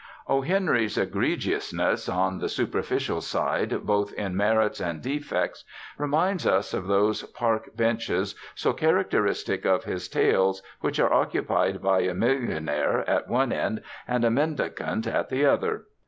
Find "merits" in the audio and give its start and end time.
4.35-4.79